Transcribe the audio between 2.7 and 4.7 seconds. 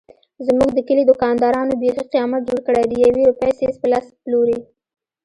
دیوې روپۍ څيز په لس پلوري.